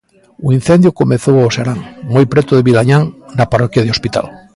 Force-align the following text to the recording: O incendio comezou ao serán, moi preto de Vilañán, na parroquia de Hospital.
O 0.47 0.47
incendio 0.57 0.97
comezou 1.01 1.37
ao 1.39 1.53
serán, 1.57 1.79
moi 2.13 2.25
preto 2.31 2.51
de 2.55 2.65
Vilañán, 2.67 3.03
na 3.37 3.49
parroquia 3.51 3.83
de 3.85 3.93
Hospital. 3.95 4.25